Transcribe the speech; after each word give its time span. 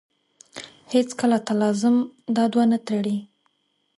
هېڅکله 0.93 1.37
تلازم 1.47 1.95
دا 2.35 2.43
دوه 2.53 2.65
نه 2.71 2.79
تړي. 2.87 3.17